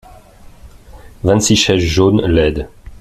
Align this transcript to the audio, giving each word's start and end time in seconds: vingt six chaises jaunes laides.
vingt 1.23 1.41
six 1.41 1.55
chaises 1.55 1.83
jaunes 1.83 2.25
laides. 2.25 2.67